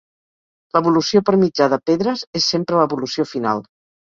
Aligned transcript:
L'evolució 0.77 1.21
per 1.27 1.35
mitjà 1.43 1.67
de 1.75 1.79
Pedres 1.91 2.25
és 2.41 2.51
sempre 2.55 2.81
l'evolució 2.81 3.31
final. 3.35 3.67